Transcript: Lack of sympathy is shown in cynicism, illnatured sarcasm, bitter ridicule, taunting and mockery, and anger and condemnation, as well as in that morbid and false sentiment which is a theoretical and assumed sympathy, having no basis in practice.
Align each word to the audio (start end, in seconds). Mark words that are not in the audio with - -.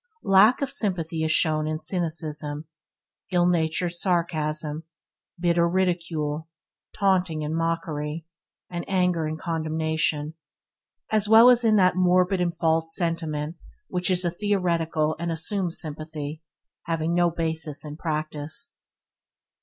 Lack 0.23 0.63
of 0.63 0.71
sympathy 0.71 1.23
is 1.23 1.31
shown 1.31 1.67
in 1.67 1.77
cynicism, 1.77 2.65
illnatured 3.31 3.91
sarcasm, 3.93 4.83
bitter 5.39 5.69
ridicule, 5.69 6.49
taunting 6.97 7.43
and 7.43 7.53
mockery, 7.55 8.25
and 8.67 8.83
anger 8.89 9.27
and 9.27 9.37
condemnation, 9.39 10.33
as 11.11 11.29
well 11.29 11.51
as 11.51 11.63
in 11.63 11.75
that 11.75 11.95
morbid 11.95 12.41
and 12.41 12.57
false 12.57 12.95
sentiment 12.95 13.57
which 13.89 14.09
is 14.09 14.25
a 14.25 14.31
theoretical 14.31 15.15
and 15.19 15.31
assumed 15.31 15.73
sympathy, 15.73 16.41
having 16.87 17.13
no 17.13 17.29
basis 17.29 17.85
in 17.85 17.95
practice. 17.95 18.79